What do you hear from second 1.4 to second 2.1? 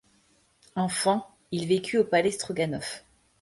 il vécut au